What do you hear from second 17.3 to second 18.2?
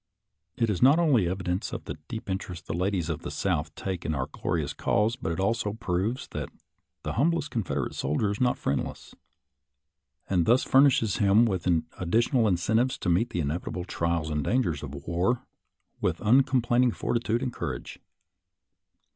and cour age.